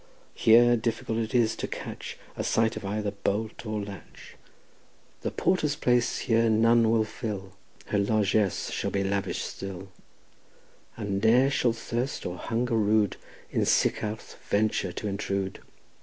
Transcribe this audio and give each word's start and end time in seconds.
Here 0.33 0.75
difficult 0.77 1.19
it 1.19 1.35
is 1.35 1.55
to 1.57 1.67
catch 1.67 2.17
A 2.35 2.43
sight 2.43 2.75
of 2.75 2.83
either 2.83 3.11
bolt 3.11 3.67
or 3.67 3.79
latch; 3.83 4.35
The 5.21 5.29
porter's 5.29 5.75
place 5.75 6.17
here 6.25 6.49
none 6.49 6.89
will 6.89 7.03
fill; 7.03 7.51
Here 7.91 7.99
largess 7.99 8.71
shall 8.71 8.89
be 8.89 9.03
lavish'd 9.03 9.43
still, 9.43 9.89
And 10.97 11.23
ne'er 11.23 11.51
shall 11.51 11.73
thirst 11.73 12.25
or 12.25 12.37
hunger 12.39 12.73
rude 12.77 13.17
In 13.51 13.61
Sycharth 13.63 14.37
venture 14.49 14.91
to 14.91 15.07
intrude. 15.07 15.59